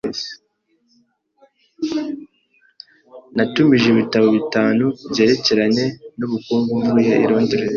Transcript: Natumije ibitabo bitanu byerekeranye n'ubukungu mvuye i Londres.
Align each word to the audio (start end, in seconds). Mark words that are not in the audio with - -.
Natumije 3.35 3.85
ibitabo 3.93 4.27
bitanu 4.37 4.85
byerekeranye 5.11 5.85
n'ubukungu 6.17 6.69
mvuye 6.81 7.13
i 7.23 7.25
Londres. 7.29 7.69